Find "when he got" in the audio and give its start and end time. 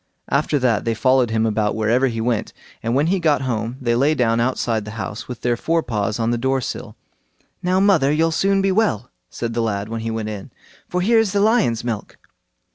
2.95-3.43